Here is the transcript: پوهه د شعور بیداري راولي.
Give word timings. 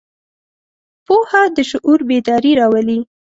پوهه 1.05 1.41
د 1.55 1.57
شعور 1.69 1.99
بیداري 2.09 2.51
راولي. 2.59 2.99